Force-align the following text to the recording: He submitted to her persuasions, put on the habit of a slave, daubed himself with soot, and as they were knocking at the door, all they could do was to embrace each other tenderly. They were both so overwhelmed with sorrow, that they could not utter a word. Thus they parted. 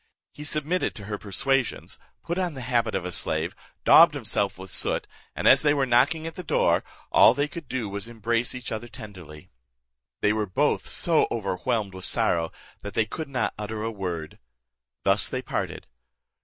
He 0.31 0.43
submitted 0.43 0.95
to 0.95 1.03
her 1.05 1.19
persuasions, 1.19 1.99
put 2.23 2.39
on 2.39 2.55
the 2.55 2.61
habit 2.61 2.95
of 2.95 3.05
a 3.05 3.11
slave, 3.11 3.55
daubed 3.83 4.15
himself 4.15 4.57
with 4.57 4.71
soot, 4.71 5.05
and 5.35 5.47
as 5.47 5.61
they 5.61 5.75
were 5.75 5.85
knocking 5.85 6.25
at 6.25 6.33
the 6.33 6.41
door, 6.41 6.83
all 7.11 7.35
they 7.35 7.47
could 7.47 7.67
do 7.69 7.87
was 7.87 8.05
to 8.05 8.09
embrace 8.09 8.55
each 8.55 8.71
other 8.71 8.87
tenderly. 8.87 9.51
They 10.21 10.33
were 10.33 10.47
both 10.47 10.87
so 10.87 11.27
overwhelmed 11.29 11.93
with 11.93 12.05
sorrow, 12.05 12.51
that 12.81 12.95
they 12.95 13.05
could 13.05 13.29
not 13.29 13.53
utter 13.59 13.83
a 13.83 13.91
word. 13.91 14.39
Thus 15.03 15.29
they 15.29 15.43
parted. 15.43 15.85